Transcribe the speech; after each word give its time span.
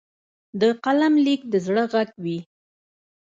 د 0.61 0.63
قلم 0.83 1.13
لیک 1.25 1.41
د 1.51 1.53
زړه 1.65 1.83
غږ 1.93 2.09
وي. 2.23 2.39